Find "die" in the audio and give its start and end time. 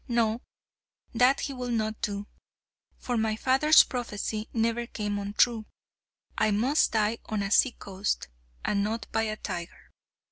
6.93-7.19